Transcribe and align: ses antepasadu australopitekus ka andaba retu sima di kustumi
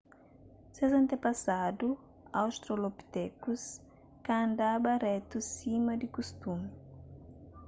ses 0.75 0.91
antepasadu 1.01 1.89
australopitekus 2.41 3.61
ka 4.25 4.33
andaba 4.45 4.91
retu 5.05 5.37
sima 5.55 5.93
di 6.01 6.07
kustumi 6.15 6.69